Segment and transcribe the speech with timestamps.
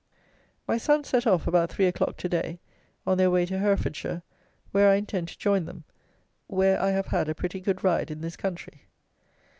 [0.67, 2.59] My sons set off about three o'clock to day,
[3.05, 4.23] on their way to Herefordshire,
[4.71, 5.83] where I intend to join them,
[6.47, 8.85] when I have had a pretty good ride in this country.